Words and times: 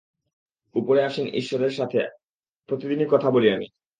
উপরে 0.75 1.03
আসীন 1.03 1.27
ঈশ্বরের 1.27 1.69
সাথে 1.69 1.99
প্রতিদিনই 2.69 3.07
কথা 3.11 3.31
বলি 3.31 3.47
আমি। 3.51 3.67